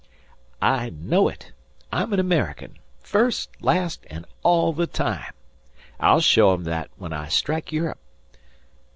"I 0.63 0.89
know 0.89 1.29
it. 1.29 1.51
I'm 1.91 2.11
an 2.11 2.19
American 2.19 2.79
first, 3.01 3.51
last, 3.61 4.03
and 4.09 4.25
all 4.41 4.73
the 4.73 4.87
time. 4.87 5.31
I'll 5.99 6.21
show 6.21 6.55
'em 6.55 6.63
that 6.63 6.89
when 6.97 7.13
I 7.13 7.27
strike 7.27 7.71
Europe. 7.71 7.99